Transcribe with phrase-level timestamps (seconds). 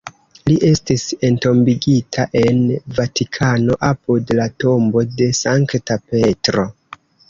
[0.51, 2.65] Li estis entombigita en
[3.01, 6.71] Vatikano, apud la tombo de Sankta Petro.